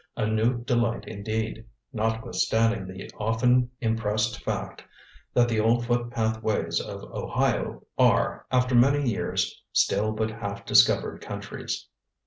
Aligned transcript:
A 0.17 0.25
new 0.25 0.63
delight 0.63 1.05
indeed, 1.05 1.63
notwithstanding 1.93 2.87
the 2.87 3.11
often 3.19 3.69
impressed 3.81 4.41
fact 4.43 4.83
that 5.35 5.47
the 5.47 5.59
old 5.59 5.85
footpath 5.85 6.41
ways 6.41 6.79
of 6.81 7.03
Ohio 7.13 7.85
are, 7.99 8.47
after 8.51 8.73
many 8.73 9.07
years, 9.07 9.61
still 9.73 10.11
but 10.11 10.31
half 10.31 10.65
discovered 10.65 11.21
countries. 11.21 11.87